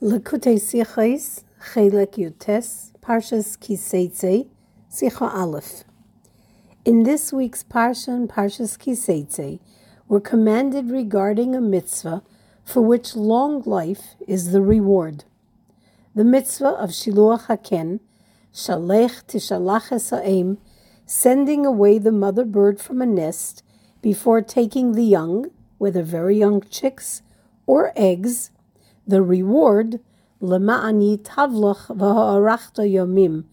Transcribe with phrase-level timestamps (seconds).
[0.00, 4.46] Lekutei Sichais, Chelek Yutes, Parshas Kiseitze,
[4.88, 5.82] Sicha Aleph.
[6.84, 9.58] In this week's Parsha and Parshas Kiseitze,
[10.06, 12.22] we're commanded regarding a mitzvah
[12.64, 15.24] for which long life is the reward.
[16.14, 17.98] The mitzvah of Shiluach Haken,
[18.54, 20.58] Shalech Tishalach Esa'im,
[21.06, 23.64] sending away the mother bird from a nest
[24.00, 25.46] before taking the young,
[25.78, 27.22] whether very young chicks
[27.66, 28.52] or eggs,
[29.08, 30.00] the reward
[30.40, 33.44] lema'ani tavlach v'ha'arachta yomim,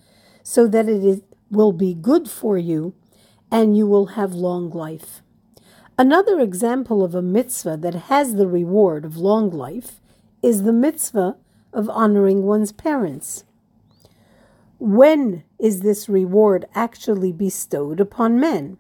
[0.43, 2.93] so that it is, will be good for you
[3.49, 5.21] and you will have long life.
[5.98, 10.02] Another example of a mitzvah that has the reward of long life
[10.43, 11.38] is the mitzvah
[11.71, 13.45] of honoring one's parents.
[14.77, 18.77] When is this reward actually bestowed upon men?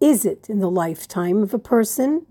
[0.00, 2.26] Is it in the lifetime of a person,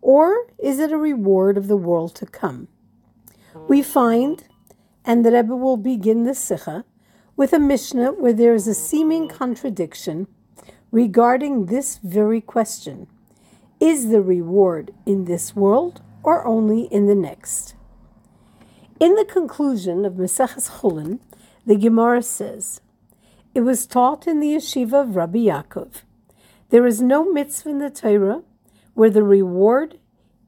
[0.00, 2.68] or is it a reward of the world to come?
[3.68, 4.44] We find,
[5.04, 6.84] and the Rebbe will begin the Sikha
[7.36, 10.26] with a Mishnah where there is a seeming contradiction
[10.92, 13.06] regarding this very question
[13.80, 17.74] Is the reward in this world or only in the next?
[18.98, 21.18] In the conclusion of Maseches Chulin,
[21.66, 22.80] the Gemara says,
[23.54, 26.02] It was taught in the yeshiva of Rabbi Yaakov.
[26.70, 28.42] There is no mitzvah in the Torah
[28.94, 29.98] where the reward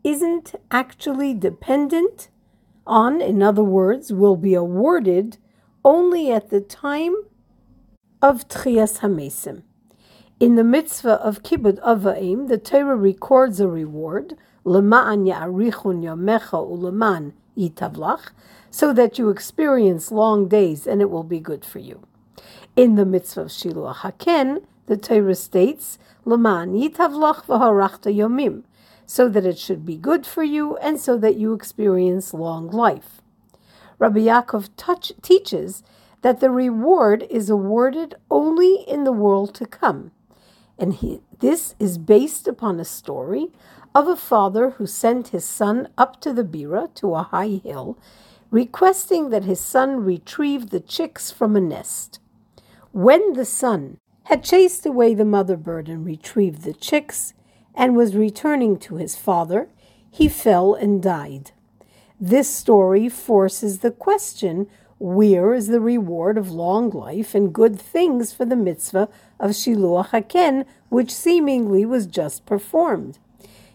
[0.02, 2.28] isn't actually dependent
[2.88, 5.38] on, in other words, will be awarded
[5.84, 7.14] only at the time
[8.20, 9.62] of Tchias Hamesim.
[10.40, 17.32] In the mitzvah of Kibbud Avaim, the Torah records a reward, Lema'an ya'arichun yamecha uleman
[17.56, 18.30] yitavlach,
[18.70, 22.06] so that you experience long days and it will be good for you.
[22.76, 28.62] In the mitzvah of Shiluach Haken, the Torah states, Leman yitavlach v'harachta yomim,
[29.08, 33.22] so that it should be good for you and so that you experience long life.
[33.98, 35.82] Rabbi Yaakov touch, teaches
[36.20, 40.10] that the reward is awarded only in the world to come.
[40.78, 43.48] And he, this is based upon a story
[43.94, 47.98] of a father who sent his son up to the Bira, to a high hill,
[48.50, 52.20] requesting that his son retrieve the chicks from a nest.
[52.92, 57.32] When the son had chased away the mother bird and retrieved the chicks,
[57.78, 59.68] and was returning to his father,
[60.10, 61.52] he fell and died.
[62.20, 64.66] This story forces the question
[64.98, 70.08] where is the reward of long life and good things for the mitzvah of Shiluach
[70.08, 73.20] Haken, which seemingly was just performed?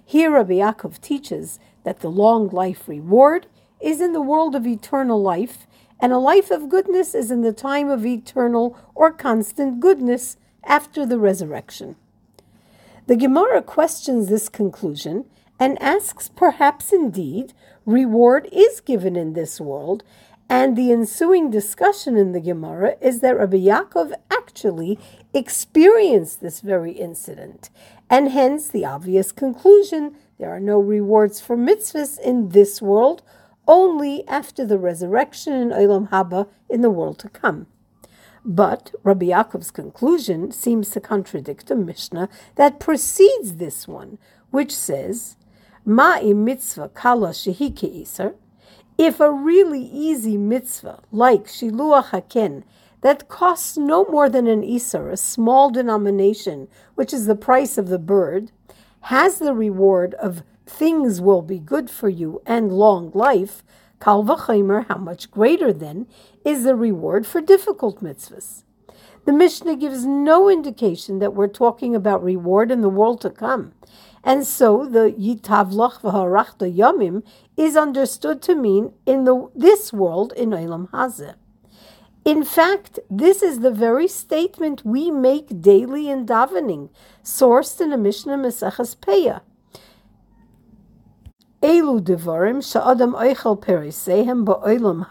[0.06, 3.47] Here Rabbi Yaakov teaches that the long life reward
[3.80, 5.66] is in the world of eternal life,
[5.97, 11.06] and a life of goodness is in the time of eternal or constant goodness after
[11.06, 11.96] the resurrection.
[13.06, 15.25] The Gemara questions this conclusion
[15.59, 17.52] and asks perhaps indeed
[17.86, 20.06] reward is given in this world,
[20.50, 24.97] and the ensuing discussion in the Gemara is that Rabbi Yaakov actually
[25.34, 27.69] experienced this very incident,
[28.09, 33.22] and hence the obvious conclusion there are no rewards for mitzvahs in this world,
[33.68, 37.68] only after the resurrection in Olam Haba in the world to come.
[38.46, 44.18] But Rabbi Yaakov's conclusion seems to contradict a Mishnah that precedes this one,
[44.52, 45.38] which says,
[45.88, 48.36] Ma'i mitzvah kala shehi iser.
[48.98, 52.64] If a really easy mitzvah, like Shiluach Haken,
[53.02, 57.90] that costs no more than an Isar, a small denomination, which is the price of
[57.90, 58.52] the bird,
[59.02, 63.64] has the reward of things will be good for you and long life,
[64.03, 66.08] Kal v'chaymer, how much greater then
[66.44, 68.64] is the reward for difficult mitzvahs.
[69.24, 73.72] The Mishnah gives no indication that we're talking about reward in the world to come.
[74.22, 77.24] And so the yitavlach v'harachta yomim
[77.56, 81.36] is understood to mean in the this world in Olam Hazeh.
[82.25, 86.90] In fact, this is the very statement we make daily in davening,
[87.24, 89.42] sourced in a Mishnah Maseches Peah.
[91.63, 95.06] Elu devarim sha'adam oichel perisehem ba'olam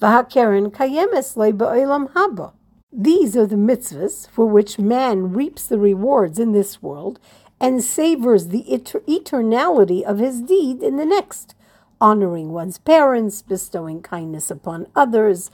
[0.00, 2.52] v'hakeren kayemes ba'olam haba.
[2.92, 7.18] These are the mitzvahs for which man reaps the rewards in this world
[7.60, 11.56] and savors the eternality of his deed in the next,
[12.00, 15.50] honoring one's parents, bestowing kindness upon others,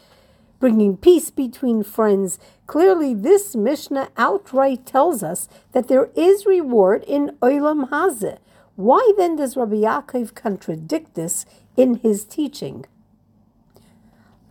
[0.58, 2.38] bringing peace between friends.
[2.66, 8.36] Clearly, this Mishnah outright tells us that there is reward in Olam Hazeh,
[8.76, 11.44] why then does Rabbi Yaakov contradict this
[11.76, 12.86] in his teaching?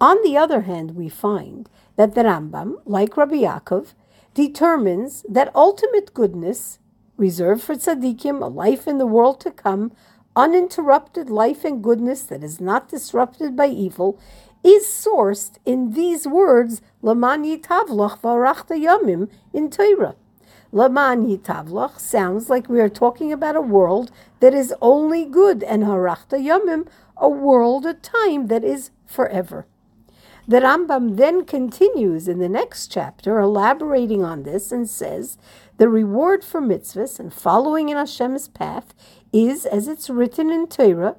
[0.02, 3.94] On the other hand, we find that the Rambam, like Rabbi Yaakov,
[4.34, 6.80] determines that ultimate goodness,
[7.18, 9.92] reserved for tzaddikim, a life in the world to come,
[10.36, 14.18] uninterrupted life and goodness that is not disrupted by evil,
[14.64, 20.16] is sourced in these words, Laman yitavlach varachta yamim in Torah.
[20.72, 25.84] Laman yitavlach sounds like we are talking about a world that is only good, and
[25.84, 26.88] harachta yamim,
[27.18, 29.66] a world, a time that is forever.
[30.48, 35.38] The Rambam then continues in the next chapter, elaborating on this, and says
[35.78, 38.94] the reward for mitzvahs and following in Hashem's path
[39.34, 41.16] is, as it's written in Torah,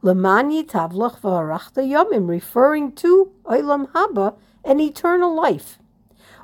[0.00, 5.78] Leman yitavlach v'harachta yomim, referring to Olam Haba, an eternal life.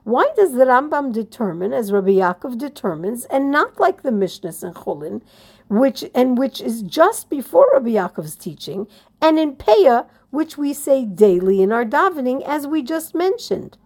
[0.05, 4.75] Why does the Rambam determine, as Rabbi Yaakov determines, and not like the Mishnah and
[4.75, 5.23] Chulin,
[5.69, 8.87] which and which is just before Rabbi Yaakov's teaching,
[9.21, 13.77] and in Peah, which we say daily in our davening, as we just mentioned.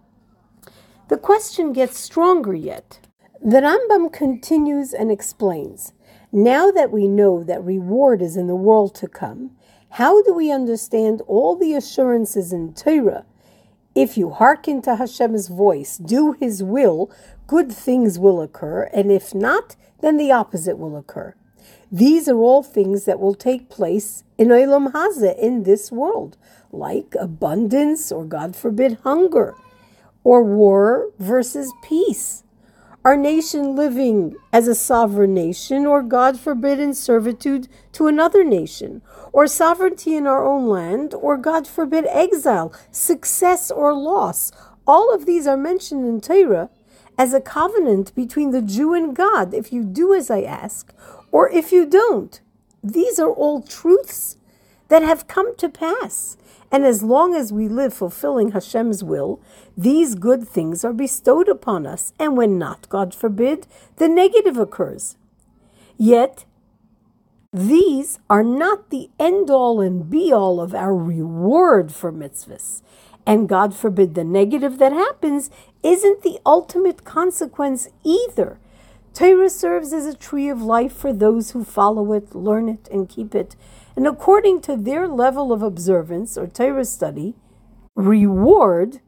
[1.09, 2.99] The question gets stronger yet.
[3.43, 5.93] The Rambam continues and explains
[6.31, 9.51] Now that we know that reward is in the world to come,
[9.89, 13.25] how do we understand all the assurances in Torah?
[13.95, 17.09] If you hearken to Hashem's voice, do His will,
[17.47, 21.33] good things will occur, and if not, then the opposite will occur.
[21.89, 26.35] These are all things that will take place in Olam Hazeh, in this world,
[26.73, 29.55] like abundance or, God forbid, hunger,
[30.25, 32.43] or war versus peace.
[33.05, 39.03] Our nation living as a sovereign nation, or, God forbid, in servitude to another nation,
[39.31, 44.51] or sovereignty in our own land, or, God forbid, exile, success or loss.
[44.87, 46.71] All of these are mentioned in Torah
[47.15, 50.91] as a covenant between the Jew and God, if you do as I ask,
[51.31, 52.41] or if you don't.
[52.83, 54.37] These are all truths
[54.87, 56.37] that have come to pass.
[56.75, 59.39] And as long as we live fulfilling Hashem's will,
[59.77, 62.11] these good things are bestowed upon us.
[62.19, 65.15] And when not, God forbid, the negative occurs.
[65.97, 66.43] Yet,
[67.53, 72.81] these are not the end all and be all of our reward for mitzvahs.
[73.25, 75.49] And God forbid the negative that happens
[75.81, 78.59] isn't the ultimate consequence either.
[79.13, 83.07] Torah serves as a tree of life for those who follow it, learn it, and
[83.07, 83.55] keep it.
[83.95, 87.35] And according to their level of observance or Torah study,
[87.95, 88.99] reward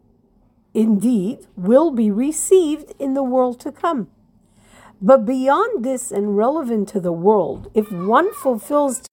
[0.73, 4.09] indeed will be received in the world to come.
[5.01, 9.03] But beyond this and relevant to the world, if one fulfills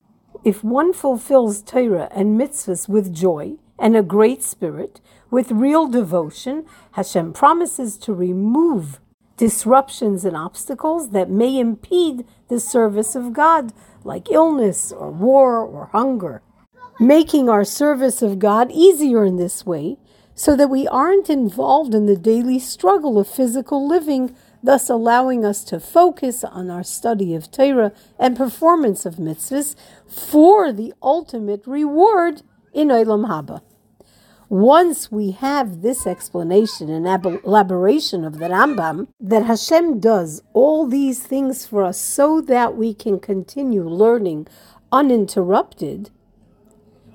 [0.44, 5.00] if one fulfills Torah and mitzvahs with joy and a great spirit,
[5.30, 9.00] with real devotion, Hashem promises to remove
[9.38, 13.72] disruptions and obstacles that may impede the service of God,
[14.04, 16.42] like illness or war or hunger.
[17.00, 19.96] Making our service of God easier in this way
[20.34, 25.64] so that we aren't involved in the daily struggle of physical living, thus allowing us
[25.64, 29.76] to focus on our study of Torah and performance of mitzvahs
[30.08, 32.42] for the ultimate reward
[32.72, 33.62] in Olam Haba.
[34.54, 37.08] Once we have this explanation and
[37.42, 42.94] elaboration of the Rambam, that Hashem does all these things for us so that we
[42.94, 44.46] can continue learning
[44.92, 46.10] uninterrupted,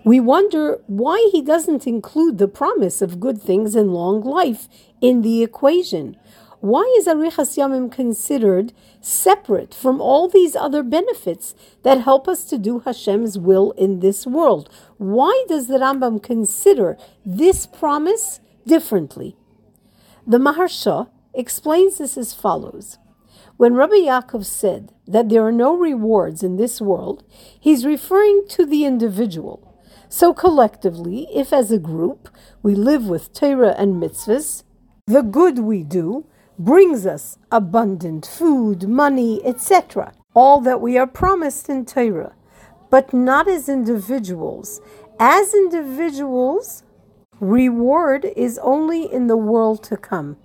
[0.03, 4.67] we wonder why he doesn't include the promise of good things and long life
[4.99, 6.17] in the equation.
[6.61, 12.57] Why is Arichas Yamim considered separate from all these other benefits that help us to
[12.57, 14.69] do Hashem's will in this world?
[14.97, 19.37] Why does the Rambam consider this promise differently?
[20.27, 22.97] The Maharsha explains this as follows.
[23.55, 27.23] When Rabbi Yaakov said that there are no rewards in this world,
[27.57, 29.77] he's referring to the individual.
[30.09, 32.27] So collectively, if as a group
[32.61, 34.63] we live with Torah and mitzvahs,
[35.07, 36.25] the good we do
[36.59, 40.11] brings us abundant food, money, etc.
[40.35, 42.35] All that we are promised in Torah,
[42.89, 44.81] but not as individuals.
[45.19, 46.83] As individuals,
[47.39, 50.35] reward is only in the world to come.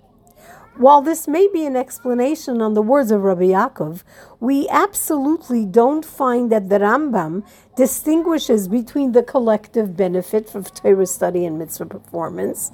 [0.77, 4.03] While this may be an explanation on the words of Rabbi Yaakov,
[4.41, 7.45] we absolutely don't find that the Rambam
[7.77, 12.71] distinguishes between the collective benefit of Torah study and mitzvah performance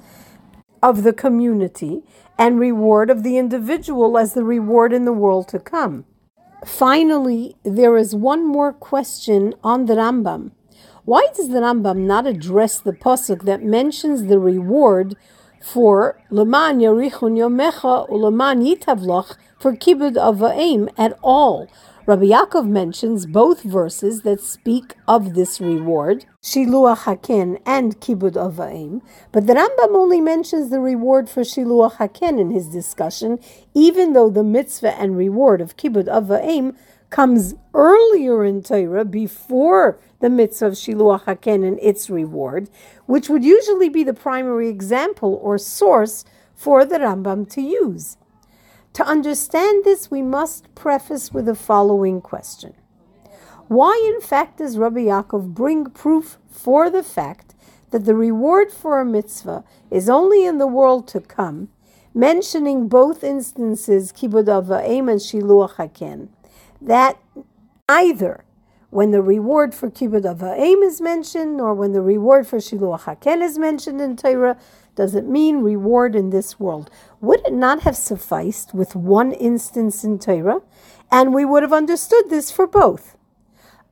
[0.82, 2.02] of the community
[2.38, 6.04] and reward of the individual as the reward in the world to come.
[6.64, 10.52] Finally, there is one more question on the Rambam.
[11.04, 15.16] Why does the Rambam not address the pasuk that mentions the reward
[15.60, 21.68] for leman yarichun yomecha uleman yitavlach for kibud avaim at all?
[22.04, 29.02] Rabbi Yaakov mentions both verses that speak of this reward, Shiluach Haken and Kibud Avaim,
[29.30, 33.38] but the Rambam only mentions the reward for Shiluach Haken in his discussion,
[33.72, 36.74] even though the mitzvah and reward of Kibud Avaim
[37.10, 42.68] comes earlier in Torah before the mitzvah of Shiluach Haken and its reward,
[43.06, 48.16] which would usually be the primary example or source for the Rambam to use.
[48.94, 52.74] To understand this, we must preface with the following question.
[53.68, 57.54] Why, in fact, does Rabbi Yaakov bring proof for the fact
[57.90, 61.68] that the reward for a mitzvah is only in the world to come,
[62.12, 66.28] mentioning both instances, Kibud Ava'im and Shiluach Haken,
[66.80, 67.18] that
[67.88, 68.44] either
[68.90, 73.40] when the reward for Kibbud Ava'im is mentioned, or when the reward for Shiluach Haken
[73.40, 74.58] is mentioned in Torah,
[74.94, 76.90] does it mean reward in this world?
[77.20, 80.60] Would it not have sufficed with one instance in Torah?
[81.10, 83.16] And we would have understood this for both.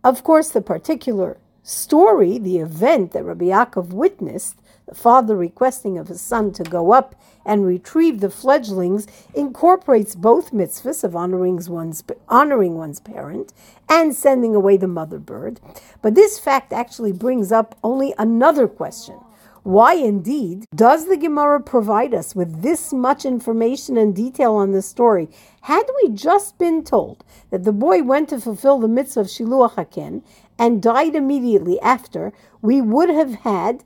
[0.04, 6.08] Of course, the particular story, the event that Rabbi Yaakov witnessed, the father requesting of
[6.08, 7.14] his son to go up
[7.46, 13.52] and retrieve the fledglings, incorporates both mitzvahs of honoring one's, honoring one's parent
[13.88, 15.60] and sending away the mother bird.
[16.02, 19.20] But this fact actually brings up only another question.
[19.62, 24.80] Why indeed does the Gemara provide us with this much information and detail on the
[24.80, 25.28] story?
[25.62, 29.74] Had we just been told that the boy went to fulfill the mitzvah of Shiluach
[29.74, 30.22] Haken
[30.58, 33.84] and died immediately after, we would have had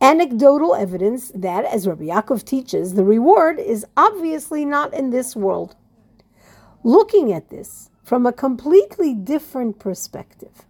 [0.00, 5.74] anecdotal evidence that, as Rabbi Yaakov teaches, the reward is obviously not in this world.
[6.84, 10.66] Looking at this from a completely different perspective,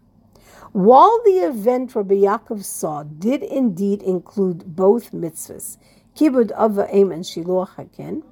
[0.76, 5.78] while the event Rabbi Yaakov saw did indeed include both mitzvahs,
[6.14, 8.22] Kibud Ava'im and Shiluach Haken,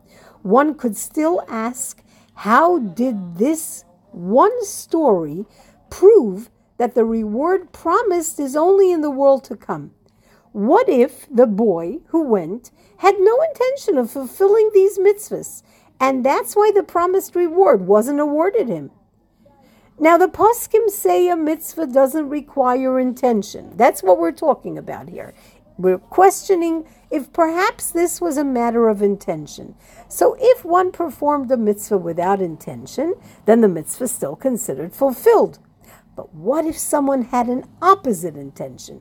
[0.42, 5.46] one could still ask, how did this one story
[5.88, 9.92] prove that the reward promised is only in the world to come?
[10.52, 15.62] What if the boy who went had no intention of fulfilling these mitzvahs,
[15.98, 18.90] and that's why the promised reward wasn't awarded him?
[19.98, 23.76] Now, the poskim say a mitzvah doesn't require intention.
[23.76, 25.34] That's what we're talking about here.
[25.78, 29.76] We're questioning if perhaps this was a matter of intention.
[30.08, 35.60] So, if one performed a mitzvah without intention, then the mitzvah is still considered fulfilled.
[36.16, 39.00] But what if someone had an opposite intention?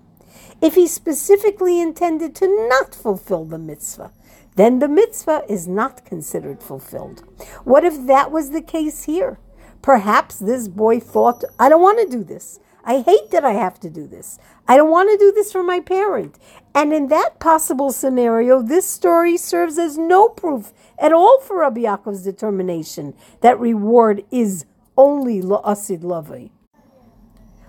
[0.61, 4.11] If he specifically intended to not fulfill the mitzvah,
[4.55, 7.23] then the mitzvah is not considered fulfilled.
[7.63, 9.39] What if that was the case here?
[9.83, 12.59] Perhaps this boy thought, I don't want to do this.
[12.85, 14.39] I hate that I have to do this.
[14.65, 16.39] I don't want to do this for my parent.
[16.73, 21.81] And in that possible scenario, this story serves as no proof at all for Rabbi
[21.81, 24.65] Yaakov's determination that reward is
[24.97, 26.49] only la'asid lavai.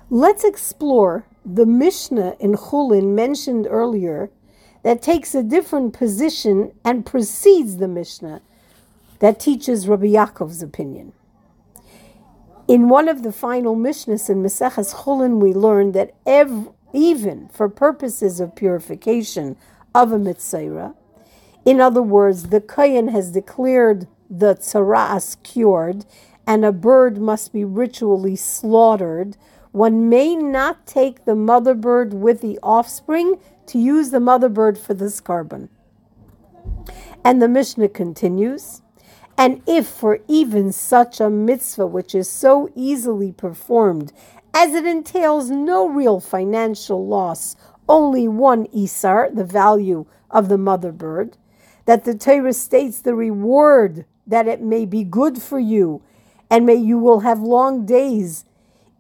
[0.09, 4.31] Let's explore the Mishnah in Chulin mentioned earlier
[4.85, 8.41] that takes a different position and precedes the Mishnah
[9.19, 11.13] that teaches Rabbi Yaakov's opinion.
[12.67, 17.69] In one of the final Mishnahs in Maseches Chulin, we learn that ev- even for
[17.69, 19.57] purposes of purification
[19.95, 20.95] of a mitzvah,
[21.65, 26.05] in other words, the Kayan has declared the tzaras cured,
[26.47, 29.37] and a bird must be ritually slaughtered.
[29.73, 34.79] One may not take the mother bird with the offspring to use the mother bird
[34.79, 35.69] for this korban.
[37.25, 38.83] And the Mishnah continues.
[39.37, 44.13] And if for even such a mitzvah, which is so easily performed,
[44.55, 47.57] as it entails no real financial loss,
[47.89, 51.37] only one isar, the value of the mother bird,
[51.87, 56.03] that the Torah states the reward that it may be good for you,
[56.49, 58.45] and may you will have long days.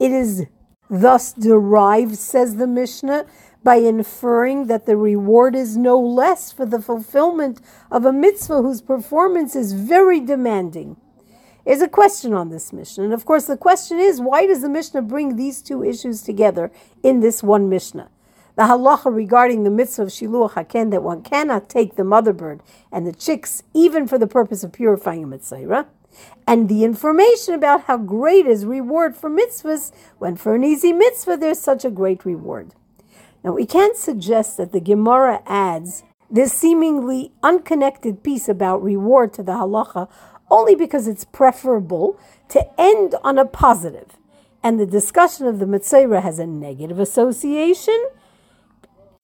[0.00, 0.46] It is
[0.90, 3.26] thus derived, says the Mishnah,
[3.64, 8.82] by inferring that the reward is no less for the fulfillment of a mitzvah whose
[8.82, 10.96] performance is very demanding.
[11.64, 13.04] Is a question on this Mishnah.
[13.04, 16.70] And of course, the question is why does the Mishnah bring these two issues together
[17.02, 18.10] in this one Mishnah?
[18.56, 22.60] The halacha regarding the mitzvah of Shiluach Haken that one cannot take the mother bird
[22.92, 25.86] and the chicks even for the purpose of purifying a mitzvah,
[26.46, 31.38] and the information about how great is reward for mitzvahs when for an easy mitzvah
[31.38, 32.74] there's such a great reward.
[33.44, 39.42] Now, we can't suggest that the Gemara adds this seemingly unconnected piece about reward to
[39.42, 40.08] the halacha
[40.50, 44.16] only because it's preferable to end on a positive,
[44.62, 48.06] and the discussion of the Mitzvah has a negative association,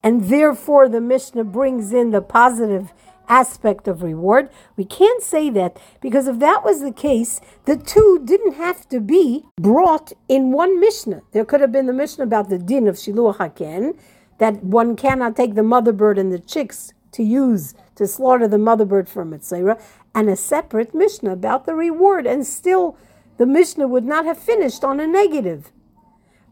[0.02, 2.92] and therefore the Mishnah brings in the positive
[3.30, 4.50] aspect of reward.
[4.76, 9.00] We can't say that because if that was the case, the two didn't have to
[9.00, 11.22] be brought in one Mishnah.
[11.32, 13.96] There could have been the Mishnah about the din of Shiluach Haken,
[14.38, 18.58] that one cannot take the mother bird and the chicks to use to slaughter the
[18.58, 19.78] mother bird for mitzvah,
[20.14, 22.96] and a separate Mishnah about the reward, and still
[23.36, 25.70] the Mishnah would not have finished on a negative.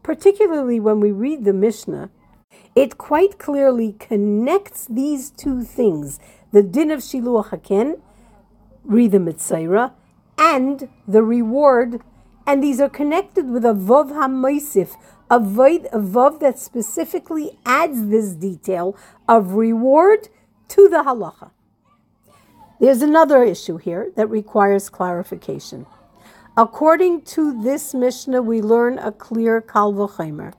[0.03, 2.09] Particularly when we read the Mishnah,
[2.75, 6.19] it quite clearly connects these two things
[6.51, 7.99] the din of Shiluach Haken,
[8.83, 9.93] read the Mitzayra,
[10.37, 12.01] and the reward,
[12.47, 14.95] and these are connected with a Vov HaMoisif,
[15.29, 20.29] a Vov that specifically adds this detail of reward
[20.69, 21.51] to the halacha.
[22.79, 25.85] There's another issue here that requires clarification.
[26.57, 30.53] According to this Mishnah, we learn a clear Kal V'chaimer,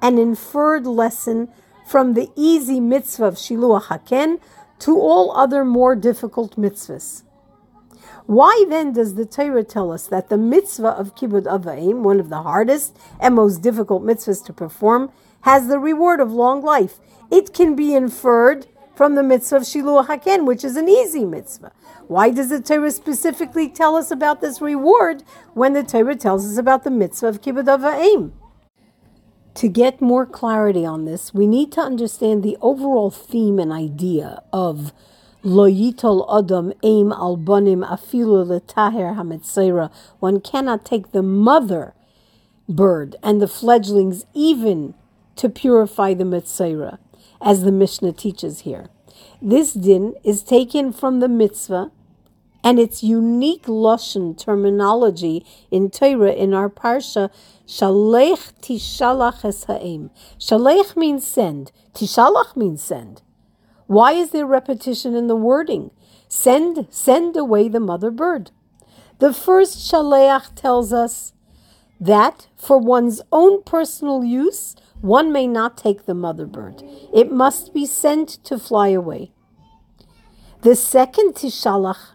[0.00, 1.48] an inferred lesson
[1.86, 4.40] from the easy mitzvah of Shiluach Haken
[4.80, 7.22] to all other more difficult mitzvahs.
[8.26, 12.30] Why then does the Torah tell us that the mitzvah of Kibbud Avaim, one of
[12.30, 15.12] the hardest and most difficult mitzvahs to perform,
[15.42, 17.00] has the reward of long life?
[17.30, 21.72] It can be inferred from the mitzvah of Shiluach Haken, which is an easy mitzvah.
[22.06, 26.56] Why does the Torah specifically tell us about this reward when the Torah tells us
[26.56, 28.32] about the mitzvah of Kibbud Avaim?
[29.54, 34.42] To get more clarity on this, we need to understand the overall theme and idea
[34.52, 34.92] of
[35.44, 39.92] Lo yitol adam aim al bonim afilu letaher hamitzera.
[40.18, 41.94] One cannot take the mother
[42.68, 44.94] bird and the fledglings even
[45.36, 46.98] to purify the mitzera,
[47.40, 48.88] as the Mishnah teaches here.
[49.42, 51.90] This din is taken from the mitzvah
[52.64, 57.30] and its unique Lashon terminology in Torah in our Parsha,
[57.66, 60.10] Shalech Tishalach Es Ha'im.
[60.38, 63.20] Shalech means send, Tishalach means send.
[63.86, 65.90] Why is there repetition in the wording?
[66.26, 68.50] Send, send away the mother bird.
[69.18, 71.34] The first Shaleach tells us
[72.00, 76.82] that for one's own personal use, one may not take the mother bird.
[77.12, 79.32] It must be sent to fly away.
[80.62, 82.13] The second Tishalach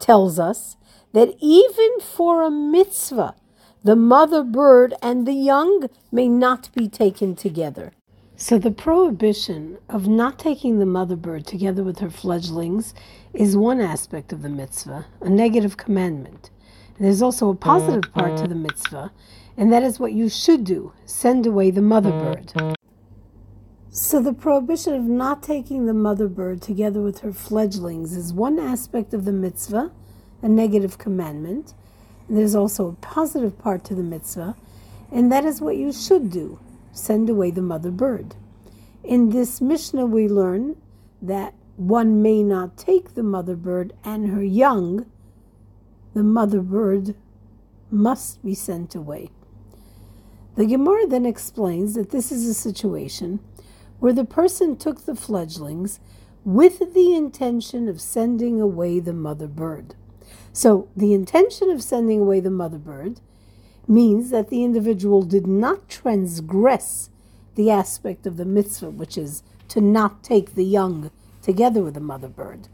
[0.00, 0.76] tells us
[1.12, 3.34] that even for a mitzvah,
[3.82, 7.92] the mother bird and the young may not be taken together.
[8.36, 12.94] So, the prohibition of not taking the mother bird together with her fledglings
[13.32, 16.50] is one aspect of the mitzvah, a negative commandment.
[16.96, 18.48] And there's also a positive part to mm-hmm.
[18.48, 19.12] the mitzvah,
[19.56, 22.74] and that is what you should do send away the mother bird.
[23.96, 28.58] So, the prohibition of not taking the mother bird together with her fledglings is one
[28.58, 29.92] aspect of the mitzvah,
[30.42, 31.74] a negative commandment.
[32.26, 34.56] And there's also a positive part to the mitzvah,
[35.12, 36.58] and that is what you should do
[36.90, 38.34] send away the mother bird.
[39.04, 40.74] In this Mishnah, we learn
[41.22, 45.06] that one may not take the mother bird and her young,
[46.14, 47.14] the mother bird
[47.92, 49.30] must be sent away.
[50.56, 53.38] The Gemara then explains that this is a situation
[54.04, 55.98] where the person took the fledglings
[56.44, 59.94] with the intention of sending away the mother bird.
[60.52, 63.22] So, the intention of sending away the mother bird
[63.88, 67.08] means that the individual did not transgress
[67.54, 72.00] the aspect of the mitzvah, which is to not take the young together with the
[72.00, 72.68] mother bird.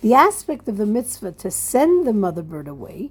[0.00, 3.10] The aspect of the mitzvah to send the mother bird away,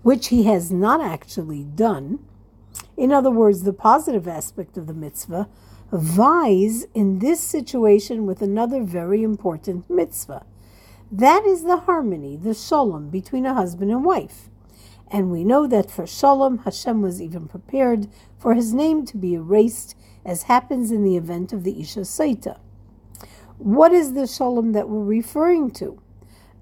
[0.00, 2.20] which he has not actually done,
[2.96, 5.50] in other words, the positive aspect of the mitzvah,
[5.92, 10.46] vies in this situation with another very important mitzvah.
[11.10, 14.48] That is the harmony, the shalom between a husband and wife.
[15.10, 19.34] And we know that for shalom, Hashem was even prepared for his name to be
[19.34, 22.58] erased, as happens in the event of the Isha Saita.
[23.58, 26.00] What is the shalom that we're referring to?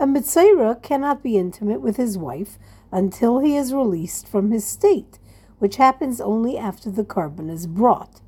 [0.01, 2.59] A mitzayra cannot be intimate with his wife
[2.90, 5.21] until he is released from his state,
[5.61, 8.21] which happens only after the korban is brought.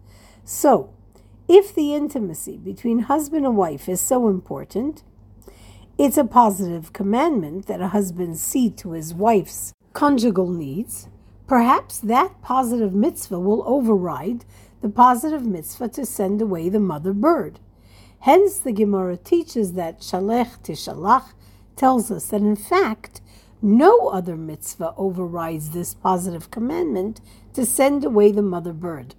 [0.44, 0.90] So,
[1.48, 5.04] if the intimacy between husband and wife is so important,
[5.98, 11.08] it's a positive commandment that a husband see to his wife's conjugal needs.
[11.46, 14.44] Perhaps that positive mitzvah will override
[14.80, 17.60] the positive mitzvah to send away the mother bird.
[18.20, 21.34] Hence, the Gemara teaches that Shalech Tishalach
[21.76, 23.20] tells us that in fact,
[23.60, 27.20] no other mitzvah overrides this positive commandment
[27.52, 29.14] to send away the mother bird.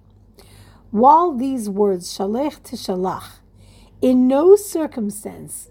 [0.94, 3.40] While these words, Shalech Tishalach,
[4.00, 5.68] in no circumstance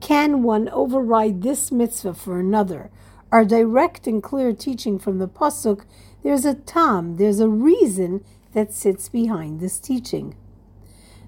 [0.00, 2.90] can one override this mitzvah for another,
[3.30, 5.84] our direct and clear teaching from the Pasuk,
[6.22, 8.24] there's a tam, there's a reason
[8.54, 10.34] that sits behind this teaching.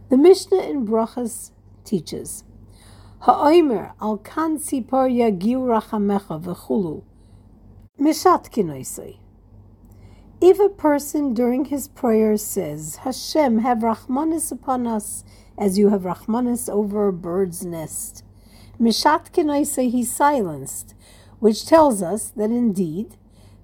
[0.09, 1.51] The Mishnah in Brachas
[1.85, 2.42] teaches,
[3.18, 7.03] Ha'omer al kan sipar yagiu rachamecha v'chulu,
[8.01, 9.18] mishat kinoisei.
[10.38, 15.25] If a person during his prayer says, Hashem, have Rahmanis upon us,
[15.57, 18.22] as you have Rahmanis over a bird's nest,
[18.79, 20.94] Mishat Kenaisa, he silenced,
[21.38, 23.16] which tells us that indeed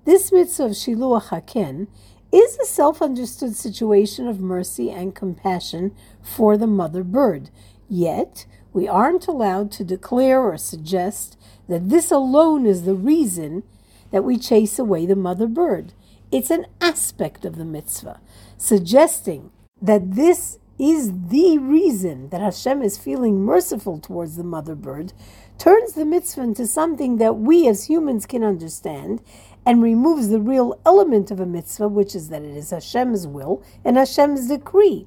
[0.06, 1.88] This mitzvah of Shiluach Haken
[2.32, 7.50] is a self understood situation of mercy and compassion for the mother bird.
[7.86, 11.36] Yet, we aren't allowed to declare or suggest
[11.68, 13.62] that this alone is the reason
[14.10, 15.92] that we chase away the mother bird.
[16.32, 18.18] It's an aspect of the mitzvah,
[18.56, 19.50] suggesting
[19.82, 25.12] that this is the reason that Hashem is feeling merciful towards the mother bird,
[25.58, 29.20] turns the mitzvah into something that we as humans can understand
[29.66, 33.62] and removes the real element of a mitzvah, which is that it is Hashem's will
[33.84, 35.06] and Hashem's decree.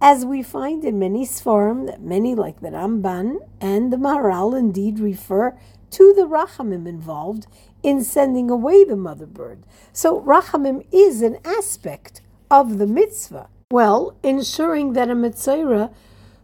[0.00, 4.98] As we find in many Sfarim, that many like the Ramban and the Maharal indeed
[4.98, 5.58] refer
[5.90, 7.46] to the Rachamim involved
[7.82, 9.64] in sending away the mother bird.
[9.92, 13.48] So Rachamim is an aspect of the mitzvah.
[13.70, 15.90] Well, ensuring that a mitzvah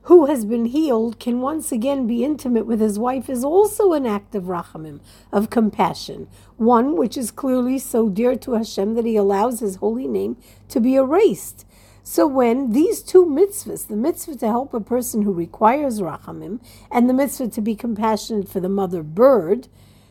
[0.03, 4.07] who has been healed can once again be intimate with his wife is also an
[4.07, 5.01] act of rachamim,
[5.33, 10.07] of compassion, one which is clearly so dear to Hashem that he allows his holy
[10.07, 10.37] name
[10.69, 11.67] to be erased.
[12.05, 17.11] So when these two mitzvahs, the mitzvah to help a person who requires rachamim, and
[17.11, 19.67] the mitzvah to be compassionate for the mother bird,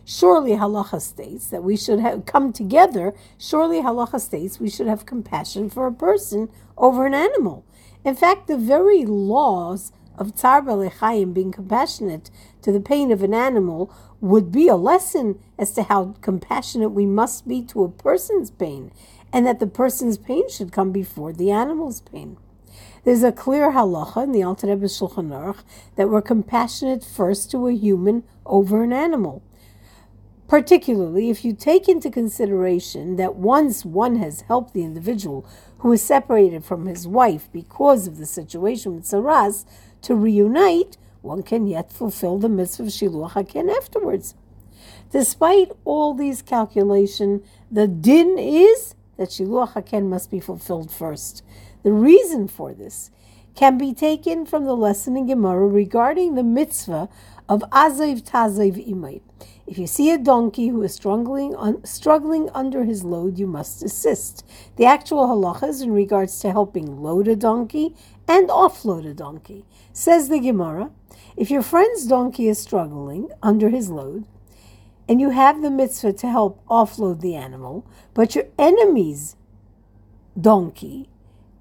[0.06, 3.14] surely halacha states that we should have come together.
[3.38, 7.66] Surely halacha states we should have compassion for a person over an animal.
[8.06, 12.30] In fact, the very laws of Tzar Balechayim being compassionate
[12.62, 13.92] to the pain of an animal
[14.22, 18.92] would be a lesson as to how compassionate we must be to a person's pain,
[19.34, 22.38] and that the person's pain should come before the animal's pain.
[23.04, 25.64] There's a clear halacha in the Alter Rebbe Shulchan Aruch
[25.96, 29.44] that we're compassionate first to a human over an animal.
[30.48, 35.46] Particularly if you take into consideration that once one has helped the individual
[35.80, 39.66] who is separated from his wife because of the situation with tzaras
[40.04, 44.36] to reunite, one can yet fulfill the mitzvah of Shiluach HaKen afterwards.
[45.12, 51.44] Despite all these calculations, the din is that Shiluach HaKen must be fulfilled first.
[51.82, 53.10] The reason for this
[53.56, 57.10] can be taken from the lesson in Gemara regarding the mitzvah
[57.48, 59.22] of Azav Tazav Imay.
[59.68, 63.84] If you see a donkey who is struggling, un, struggling under his load, you must
[63.84, 64.46] assist.
[64.76, 67.96] The actual halachas in regards to helping load a donkey
[68.28, 69.66] and offload a donkey.
[69.92, 70.92] Says the Gemara,
[71.36, 74.26] if your friend's donkey is struggling under his load,
[75.08, 79.36] and you have the mitzvah to help offload the animal, but your enemy's
[80.40, 81.10] donkey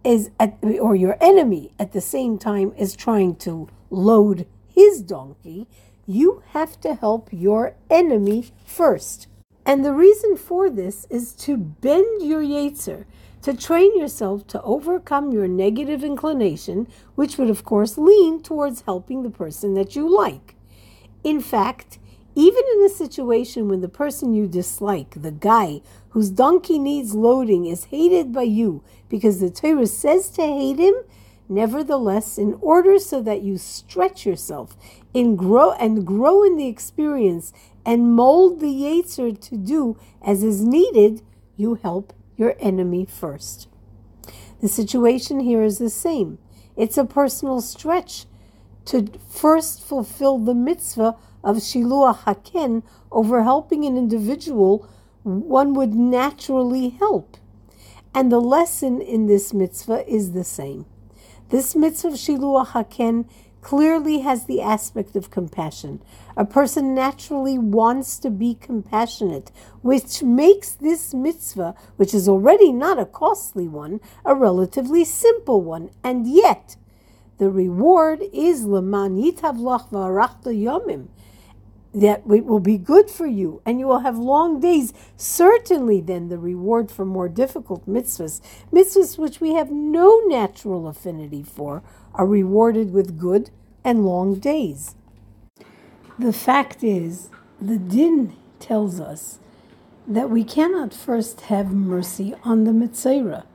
[0.03, 5.69] is at, or your enemy at the same time is trying to load his donkey,
[6.07, 9.29] you have to help your enemy first.
[9.65, 13.07] And the reason for this is to bend your Yetzer,
[13.43, 19.23] to train yourself to overcome your negative inclination, which would, of course, lean towards helping
[19.23, 20.57] the person that you like.
[21.23, 21.99] In fact,
[22.35, 27.65] even in a situation when the person you dislike, the guy whose donkey needs loading,
[27.67, 30.95] is hated by you because the Torah says to hate him,
[31.49, 34.77] nevertheless, in order so that you stretch yourself
[35.13, 37.53] in grow and grow in the experience
[37.85, 41.23] and mold the Yetzer to do as is needed,
[41.57, 43.69] you help your enemy first.
[44.61, 46.39] The situation here is the same.
[46.77, 48.27] It's a personal stretch
[48.87, 54.89] to first fulfill the mitzvah of Shiluach Haken over helping an individual
[55.23, 57.37] one would naturally help.
[58.15, 60.87] And the lesson in this mitzvah is the same.
[61.51, 63.27] This mitzvah of Shiluach Haken
[63.61, 66.01] clearly has the aspect of compassion.
[66.37, 69.53] A person naturally wants to be compassionate,
[69.83, 75.91] which makes this mitzvah, which is already not a costly one, a relatively simple one.
[76.03, 76.77] And yet,
[77.39, 81.09] the reward is leman yitavlach v'arachta yomim
[81.95, 84.93] that it will be good for you and you will have long days.
[85.17, 88.41] Certainly, then, the reward for more difficult mitzvahs,
[88.73, 91.83] mitzvahs which we have no natural affinity for,
[92.15, 93.51] are rewarded with good
[93.85, 94.97] and long days.
[96.19, 97.31] The fact is,
[97.61, 99.39] the din tells us
[100.07, 103.47] that we cannot first have mercy on the mitzvah,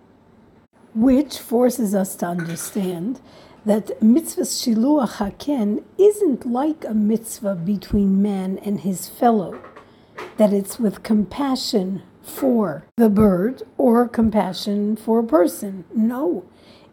[0.96, 3.20] which forces us to understand
[3.66, 9.60] that mitzvah shiluach haken isn't like a mitzvah between man and his fellow,
[10.38, 15.84] that it's with compassion for the bird or compassion for a person.
[15.94, 16.46] No.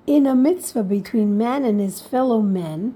[0.07, 2.95] In a mitzvah between man and his fellow men,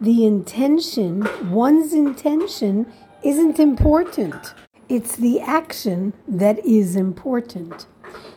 [0.00, 2.86] the intention, one's intention,
[3.22, 4.54] isn't important.
[4.88, 7.86] It's the action that is important.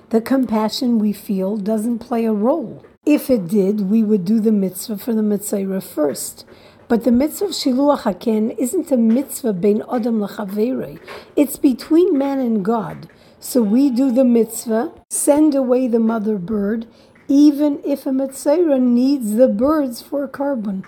[0.09, 2.83] The compassion we feel doesn't play a role.
[3.05, 6.45] If it did, we would do the mitzvah for the mitzvah first.
[6.87, 10.99] But the mitzvah of Shiluach Haken isn't a mitzvah bein Adam lachavere.
[11.35, 13.09] It's between man and God.
[13.39, 16.85] So we do the mitzvah, send away the mother bird,
[17.27, 20.85] even if a mitzvah needs the birds for korban.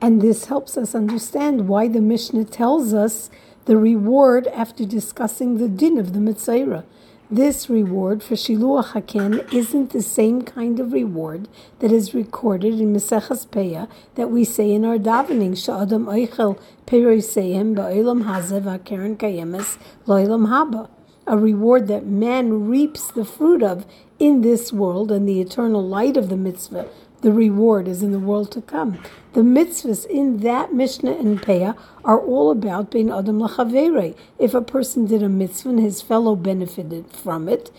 [0.00, 3.28] And this helps us understand why the Mishnah tells us
[3.66, 6.86] the reward after discussing the din of the mitzvah.
[7.28, 11.48] This reward for Shiluach Haken isn't the same kind of reward
[11.80, 17.74] that is recorded in Maseches Peah that we say in our davening, Sha'adam Eichel Peroiseim
[17.74, 20.88] Ba'ilam Hazev HaKeren Kayemes Lo'ilam Haba,
[21.26, 23.84] a reward that man reaps the fruit of
[24.20, 26.88] in this world and the eternal light of the mitzvah
[27.22, 28.98] the reward is in the world to come.
[29.32, 34.16] The mitzvahs in that Mishnah and Peah are all about being Adam Lachavere.
[34.38, 37.70] If a person did a mitzvah and his fellow benefited from it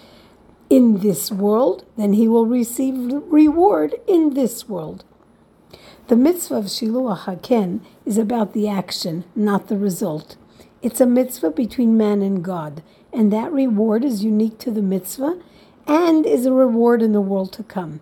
[0.70, 2.96] in this world, then he will receive
[3.32, 5.04] reward in this world.
[6.08, 10.36] The mitzvah of Shiluach Haken is about the action, not the result.
[10.82, 15.40] It's a mitzvah between man and God, and that reward is unique to the mitzvah
[15.88, 18.02] and is a reward in the world to come.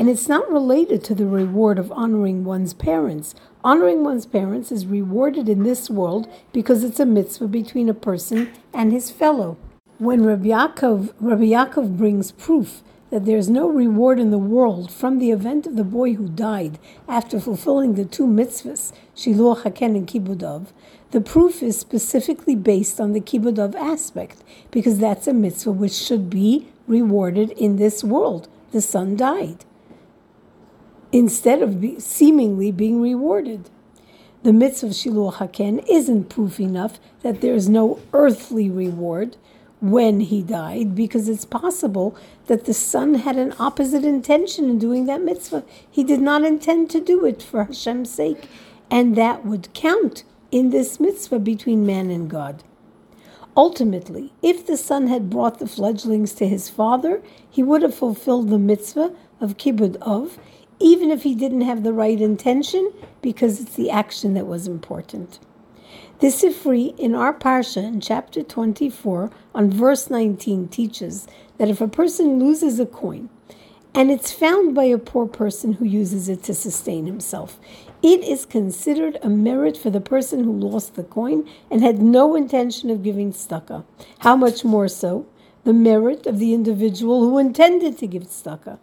[0.00, 3.34] And it's not related to the reward of honoring one's parents.
[3.62, 8.50] Honoring one's parents is rewarded in this world because it's a mitzvah between a person
[8.72, 9.58] and his fellow.
[9.98, 14.90] When Rabbi Yaakov, Rabbi Yaakov brings proof that there is no reward in the world
[14.90, 19.96] from the event of the boy who died after fulfilling the two mitzvahs, Shiluach Haken
[19.96, 20.68] and Kibudov,
[21.10, 26.30] the proof is specifically based on the Kibudov aspect, because that's a mitzvah which should
[26.30, 28.48] be rewarded in this world.
[28.72, 29.66] The son died
[31.12, 33.68] instead of be, seemingly being rewarded.
[34.42, 39.36] The mitzvah of Shiluach Haken isn't proof enough that there is no earthly reward
[39.80, 42.14] when he died, because it's possible
[42.46, 45.64] that the son had an opposite intention in doing that mitzvah.
[45.90, 48.48] He did not intend to do it for Hashem's sake,
[48.90, 52.62] and that would count in this mitzvah between man and God.
[53.56, 58.48] Ultimately, if the son had brought the fledglings to his father, he would have fulfilled
[58.48, 60.38] the mitzvah of kibbud of,
[60.80, 65.38] even if he didn't have the right intention, because it's the action that was important.
[66.20, 71.26] The Sifri in our Parsha in chapter 24 on verse 19 teaches
[71.58, 73.30] that if a person loses a coin
[73.94, 77.58] and it's found by a poor person who uses it to sustain himself,
[78.02, 82.36] it is considered a merit for the person who lost the coin and had no
[82.36, 83.84] intention of giving tzedakah.
[84.20, 85.26] How much more so?
[85.64, 88.78] The merit of the individual who intended to give tzedakah.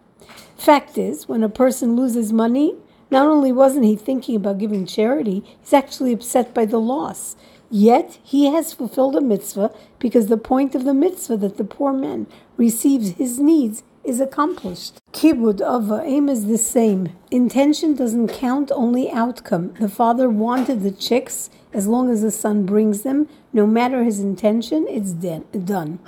[0.57, 2.75] Fact is, when a person loses money,
[3.09, 7.35] not only wasn't he thinking about giving charity, he's actually upset by the loss.
[7.69, 11.93] Yet he has fulfilled a mitzvah because the point of the mitzvah that the poor
[11.93, 14.99] man receives his needs is accomplished.
[15.11, 17.09] Kibud of aim is the same.
[17.29, 19.73] Intention doesn't count, only outcome.
[19.79, 24.21] The father wanted the chicks as long as the son brings them, no matter his
[24.21, 25.99] intention, it's done.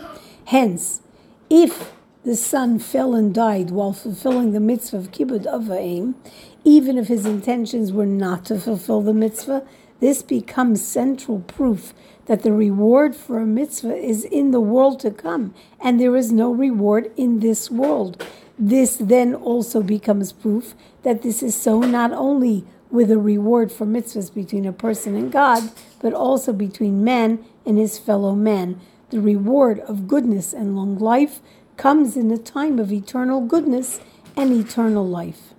[0.46, 1.02] Hence,
[1.50, 1.92] if
[2.24, 6.16] the son fell and died while fulfilling the mitzvah of kibbud avaim,
[6.64, 9.66] even if his intentions were not to fulfill the mitzvah,
[10.00, 11.94] this becomes central proof
[12.26, 16.32] that the reward for a mitzvah is in the world to come, and there is
[16.32, 18.26] no reward in this world.
[18.58, 23.86] This then also becomes proof that this is so not only with a reward for
[23.86, 28.80] mitzvahs between a person and God, but also between man and his fellow man.
[29.10, 31.40] The reward of goodness and long life
[31.80, 34.02] comes in a time of eternal goodness
[34.36, 35.54] and eternal life.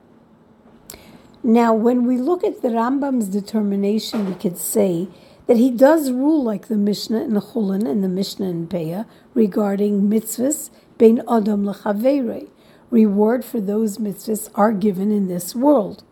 [1.42, 5.08] Now, when we look at the Rambam's determination, we could say
[5.46, 9.06] that he does rule like the Mishnah in the Chulin and the Mishnah in Peah
[9.32, 12.50] regarding mitzvahs, bein adam lechavere.
[12.90, 16.04] Reward for those mitzvahs are given in this world.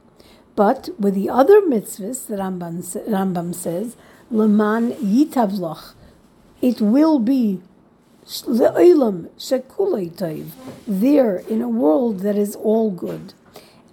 [0.57, 3.99] But with the other mitzvahs, the Rambam, Rambam says,
[4.31, 5.93] leman yitavloch,
[6.63, 7.61] it will be
[10.87, 13.33] there in a world that is all good,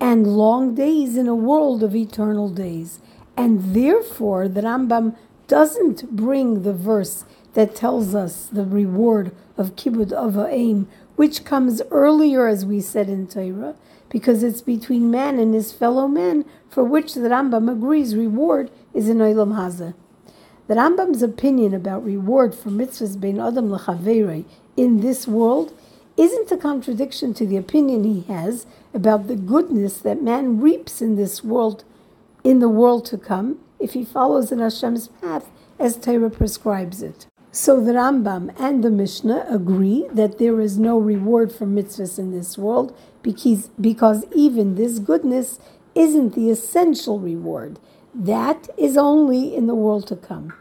[0.01, 2.99] and long days in a world of eternal days.
[3.37, 5.15] And therefore, the Rambam
[5.47, 12.47] doesn't bring the verse that tells us the reward of kibbud ava'im, which comes earlier,
[12.47, 13.75] as we said in Torah,
[14.09, 19.07] because it's between man and his fellow man, for which the Rambam agrees reward is
[19.07, 19.93] in Olam Hazeh.
[20.67, 25.71] The Rambam's opinion about reward for mitzvahs bein adam lechavere in this world
[26.17, 31.17] isn't a contradiction to the opinion he has about the goodness that man reaps in
[31.17, 31.83] this world,
[32.43, 37.27] in the world to come, if he follows in Hashem's path as Torah prescribes it.
[37.51, 42.31] So the Rambam and the Mishnah agree that there is no reward for mitzvahs in
[42.31, 45.59] this world because, because even this goodness
[45.93, 47.77] isn't the essential reward.
[48.17, 50.53] That is only in the world to come.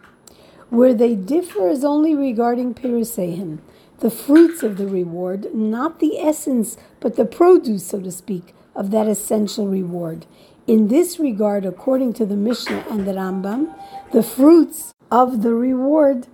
[0.70, 3.60] Where they differ is only regarding Piruseim.
[4.00, 8.90] the fruits of the reward, not the essence, but the produce, so to speak, of
[8.90, 10.26] that essential reward.
[10.66, 13.72] In this regard, according to the Mishnah and the Rambam,
[14.12, 16.26] the fruits of the reward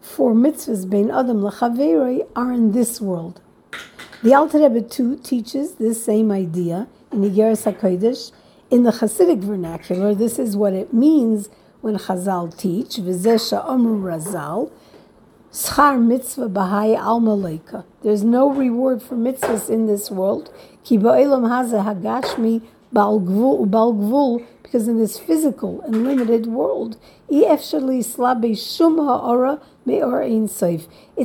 [0.00, 3.40] for mitzvahs bein adam lechaveri are in this world.
[4.24, 8.32] The Alter Rebbe too teaches this same idea in Igeres Hakodesh.
[8.70, 11.48] In the Hasidic vernacular, this is what it means
[11.80, 14.70] when Chazal teach, V'zesha Amru Razal,
[15.50, 17.18] Schar mitzvah b'hai al.
[18.02, 20.52] There's no reward for mitzvahs in this world.
[20.84, 22.60] Ki hazeh hagashmi
[22.92, 23.18] bal
[24.62, 26.98] because in this physical and limited world,
[27.30, 27.72] it's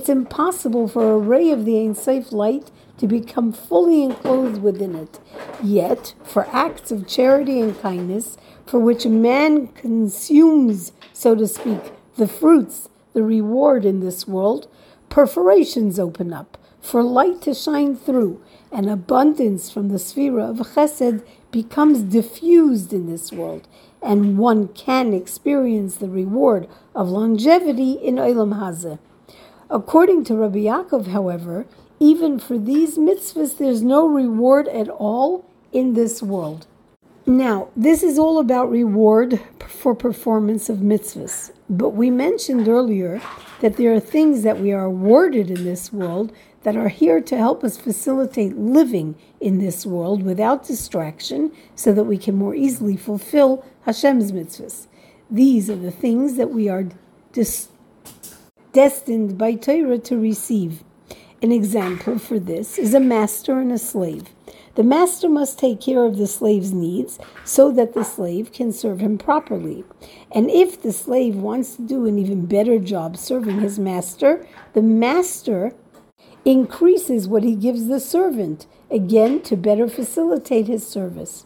[0.10, 5.20] impossible for a ray of the Ein Sof light to become fully enclosed within it.
[5.64, 11.92] Yet, for acts of charity and kindness, for which a man consumes, so to speak,
[12.18, 14.68] the fruits the reward in this world,
[15.10, 21.24] perforations open up for light to shine through, and abundance from the sphere of chesed
[21.50, 23.68] becomes diffused in this world,
[24.02, 29.00] and one can experience the reward of longevity in Olam Hazeh.
[29.70, 31.66] According to Rabbi Yaakov, however,
[32.04, 36.68] even for these mitzvahs, there's no reward at all in this world.
[37.26, 39.40] Now, this is all about reward
[39.70, 41.54] for performance of mitzvahs.
[41.70, 43.22] But we mentioned earlier
[43.62, 47.38] that there are things that we are awarded in this world that are here to
[47.38, 52.98] help us facilitate living in this world without distraction so that we can more easily
[52.98, 54.88] fulfill Hashem's mitzvahs.
[55.32, 56.90] These are the things that we are
[57.32, 57.70] dis-
[58.74, 60.84] destined by Torah to receive.
[61.44, 64.30] An example for this is a master and a slave.
[64.76, 69.02] The master must take care of the slave's needs so that the slave can serve
[69.02, 69.84] him properly.
[70.32, 74.82] And if the slave wants to do an even better job serving his master, the
[74.82, 75.74] master
[76.46, 81.44] increases what he gives the servant, again to better facilitate his service.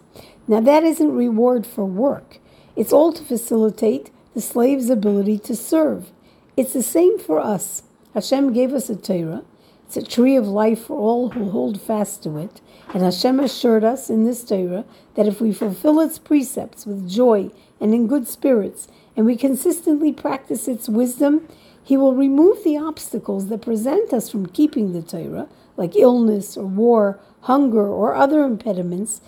[0.47, 2.37] Now, that isn't reward for work,
[2.75, 6.11] it's all to facilitate the slave's ability to serve.
[6.55, 7.81] It's the same for us.
[8.13, 9.43] Hashem gave us a Torah.
[9.87, 12.59] It's a tree of life for all who hold fast to it.
[12.93, 14.83] And Hashem assured us in this Torah
[15.15, 20.11] that if we fulfill its precepts with joy and in good spirits, and we consistently
[20.11, 21.47] practice its wisdom,
[21.81, 25.47] He will remove the obstacles that present us from keeping the Torah,
[25.77, 29.21] like illness or war, hunger, or other impediments,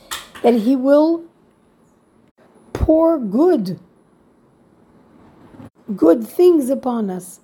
[0.43, 1.23] that He will
[2.73, 3.79] pour good,
[5.95, 7.39] good things upon us,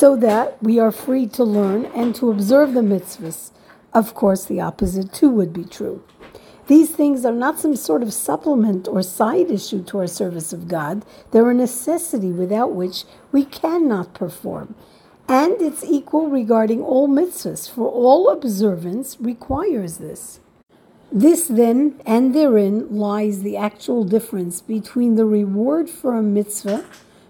[0.00, 3.50] so that we are free to learn and to observe the mitzvahs
[3.94, 6.02] of course, the opposite too would be true.
[6.66, 10.66] These things are not some sort of supplement or side issue to our service of
[10.66, 11.04] God.
[11.30, 14.74] They're a necessity without which we cannot perform.
[15.28, 20.40] And it's equal regarding all mitzvahs, for all observance requires this.
[21.12, 26.84] This then and therein lies the actual difference between the reward for a mitzvah,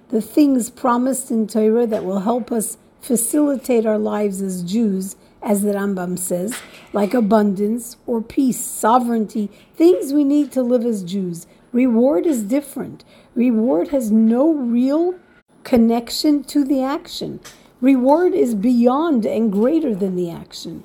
[0.08, 5.62] the things promised in Torah that will help us facilitate our lives as Jews, as
[5.62, 6.58] the Rambam says,
[6.92, 11.46] like abundance or peace, sovereignty, things we need to live as Jews.
[11.72, 13.04] Reward is different.
[13.34, 15.16] Reward has no real
[15.64, 17.40] connection to the action.
[17.80, 20.84] Reward is beyond and greater than the action.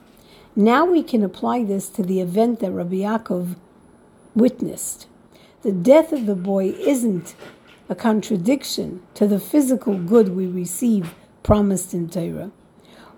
[0.55, 3.55] Now we can apply this to the event that Rabbi Yaakov
[4.35, 5.07] witnessed.
[5.61, 7.35] The death of the boy isn't
[7.89, 12.51] a contradiction to the physical good we receive promised in Torah.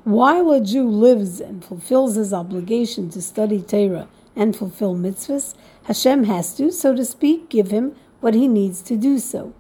[0.06, 5.54] While a Jew lives and fulfills his obligation to study Torah and fulfill mitzvahs,
[5.84, 9.54] Hashem has to, so to speak, give him what he needs to do so.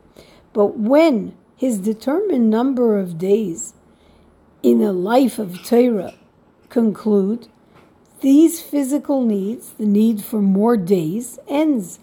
[0.54, 3.74] But when his determined number of days
[4.64, 6.14] in a life of Torah
[6.70, 7.50] conclude,
[8.22, 12.00] these physical needs, the need for more days, ends.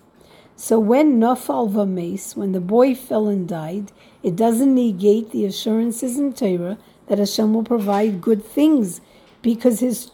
[0.60, 3.92] So when Nafal Vames, when the boy fell and died,
[4.24, 9.00] it doesn't negate the assurances in Torah that Hashem will provide good things
[9.40, 10.10] because his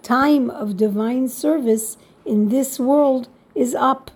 [0.00, 4.12] time of divine service in this world is up.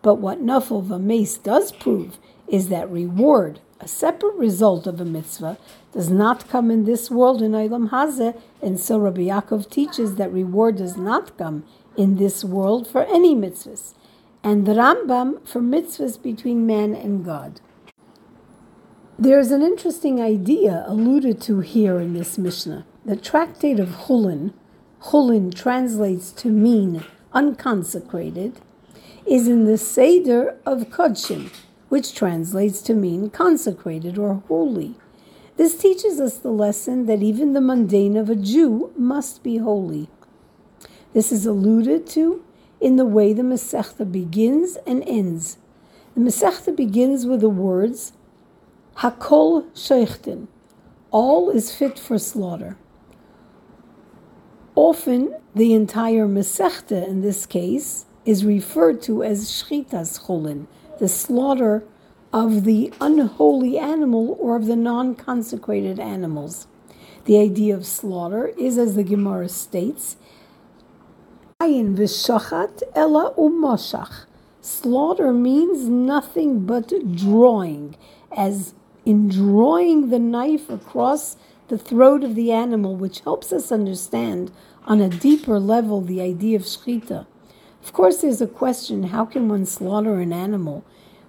[0.00, 2.16] But what Nafal Vames does prove
[2.48, 5.58] is that reward, a separate result of a mitzvah,
[5.92, 10.32] does not come in this world in Olam Hazeh, and so Rabbi Yaakov teaches that
[10.32, 11.64] reward does not come
[11.94, 13.92] in this world for any mitzvahs,
[14.44, 17.60] and the Rambam for mitzvahs between man and God.
[19.18, 22.84] There's an interesting idea alluded to here in this Mishnah.
[23.04, 24.52] The tractate of Chulin,
[25.00, 28.60] Chulin translates to mean unconsecrated,
[29.24, 31.52] is in the Seder of Kodshim,
[31.88, 34.96] which translates to mean consecrated or holy.
[35.56, 40.08] This teaches us the lesson that even the mundane of a Jew must be holy.
[41.12, 42.42] This is alluded to
[42.82, 45.56] in the way the Masechta begins and ends.
[46.14, 48.12] The Masechta begins with the words,
[48.96, 50.48] Hakol Sheichten,
[51.12, 52.76] all is fit for slaughter.
[54.74, 60.66] Often, the entire Masechta in this case is referred to as Shchitas Cholin,
[60.98, 61.84] the slaughter
[62.32, 66.66] of the unholy animal or of the non consecrated animals.
[67.26, 70.16] The idea of slaughter is, as the Gemara states,
[71.62, 74.24] Ayin v'shachat ella umoshach.
[74.60, 77.94] Slaughter means nothing but drawing,
[78.36, 78.74] as
[79.06, 81.36] in drawing the knife across
[81.68, 84.50] the throat of the animal, which helps us understand
[84.86, 87.26] on a deeper level the idea of shchita.
[87.80, 90.84] Of course, there's a question how can one slaughter an animal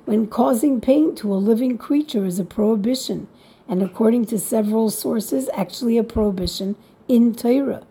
[0.05, 3.27] when causing pain to a living creature is a prohibition,
[3.67, 6.75] and according to several sources, actually a prohibition
[7.07, 7.85] in Torah.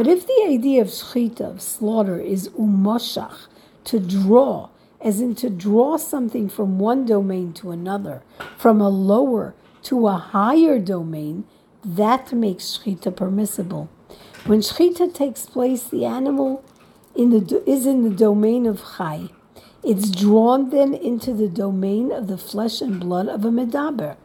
[0.00, 3.48] But if the idea of shchita, of slaughter, is umoshach,
[3.84, 8.22] to draw, as in to draw something from one domain to another,
[8.56, 11.44] from a lower to a higher domain,
[11.84, 13.90] that makes shchita permissible.
[14.46, 16.64] When shchita takes place, the animal
[17.14, 19.28] in the, is in the domain of chai.
[19.84, 24.16] It's drawn then into the domain of the flesh and blood of a medaber.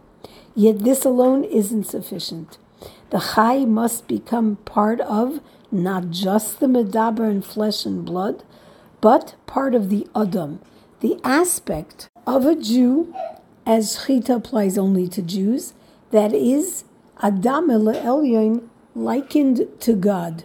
[0.55, 2.59] Yet this alone isn't sufficient.
[3.09, 5.41] The chai must become part of
[5.75, 8.43] not just the medaber and flesh and blood,
[9.01, 10.59] but part of the adam,
[11.01, 13.13] the aspect of a Jew,
[13.65, 15.73] as Chita applies only to Jews,
[16.11, 16.85] that is
[17.21, 20.43] Adam Elyon, likened to God,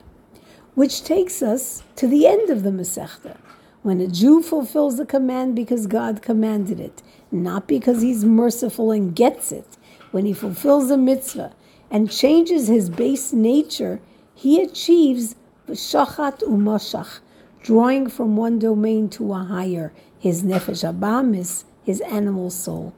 [0.74, 3.39] which takes us to the end of the Masechta,
[3.83, 9.14] when a Jew fulfills the command because God commanded it, not because he's merciful and
[9.14, 9.78] gets it.
[10.11, 11.55] When he fulfills a mitzvah
[11.91, 14.01] and changes his base nature
[14.41, 15.34] he achieves
[15.68, 17.18] shachat umashach,
[17.62, 22.95] drawing from one domain to a higher, his nefesh abamis, his animal soul,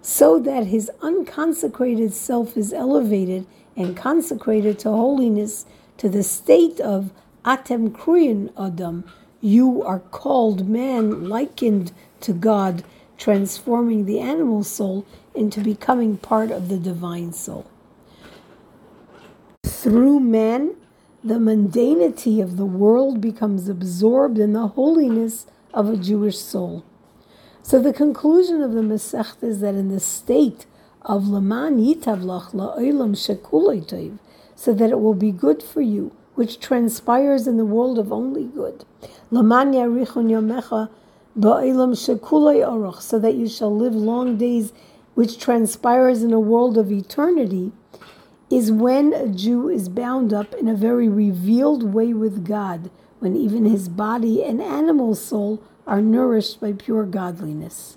[0.00, 5.66] so that his unconsecrated self is elevated and consecrated to holiness
[5.98, 7.10] to the state of
[7.44, 9.04] atem kruyin adam.
[9.42, 12.82] You are called man, likened to God,
[13.18, 17.66] transforming the animal soul into becoming part of the divine soul
[19.80, 20.74] through man,
[21.22, 26.84] the mundanity of the world becomes absorbed in the holiness of a Jewish soul.
[27.62, 30.66] So the conclusion of the Masech is that in the state
[31.02, 34.18] of Laman Yitavlach La'olam Shekulaytoiv,
[34.56, 38.46] so that it will be good for you, which transpires in the world of only
[38.46, 38.84] good.
[39.30, 40.90] Laman Yarichon Yamecha
[41.38, 44.72] Ba'olam Shekulay Oroch, so that you shall live long days,
[45.14, 47.70] which transpires in a world of eternity
[48.50, 53.36] is when a Jew is bound up in a very revealed way with God, when
[53.36, 57.96] even his body and animal soul are nourished by pure godliness.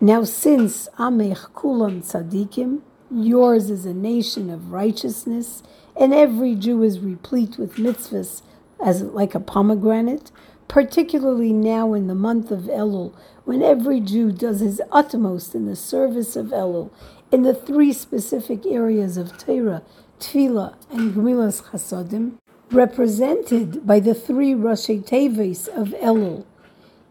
[0.00, 5.62] Now, since Amech Kulam Tzadikim, yours is a nation of righteousness,
[5.96, 8.42] and every Jew is replete with mitzvahs
[8.84, 10.30] as like a pomegranate,
[10.68, 13.14] particularly now in the month of Elul,
[13.44, 16.90] when every Jew does his utmost in the service of Elul
[17.30, 19.82] in the three specific areas of Torah,
[20.20, 22.38] Tefillah, and Gemilas Chasodim,
[22.70, 26.44] represented by the three Rashei Teivos of Elul.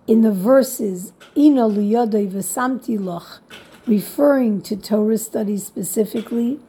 [0.08, 3.42] In the verses Ina liyadei v'samti loch,
[3.86, 6.60] referring to Torah study specifically,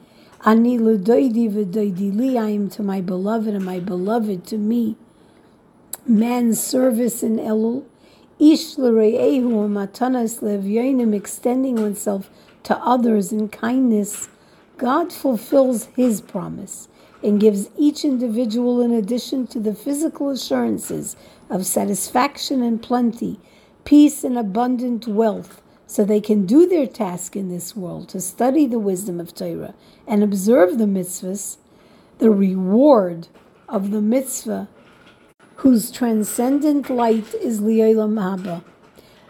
[0.44, 4.96] Ani l'doidi v'doidi li, I am to my beloved and my beloved to me.
[6.06, 7.84] Man's service in Elul,
[8.38, 12.28] Ish l're'ehu matanas levyoinim, extending oneself
[12.64, 14.28] to others in kindness,
[14.76, 16.88] God fulfills His promise
[17.22, 21.16] and gives each individual, in addition to the physical assurances
[21.48, 23.40] of satisfaction and plenty,
[23.84, 28.66] peace and abundant wealth, so they can do their task in this world to study
[28.66, 29.74] the wisdom of Torah
[30.06, 31.56] and observe the mitzvahs,
[32.18, 33.28] the reward
[33.68, 34.68] of the mitzvah,
[35.56, 38.64] whose transcendent light is Li'olam Haba.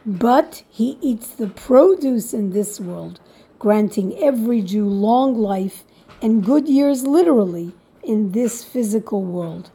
[0.06, 3.20] But he eats the produce in this world
[3.64, 5.84] granting every Jew long life
[6.20, 9.70] and good years literally in this physical world.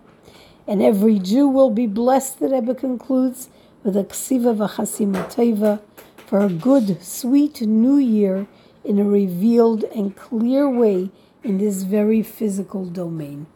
[0.68, 3.50] And every Jew will be blessed, the Rebbe concludes,
[3.82, 5.82] with a ksiva v'chasimateva
[6.28, 8.46] for a good, sweet new year
[8.84, 11.10] in a revealed and clear way
[11.44, 13.48] in this very physical domain.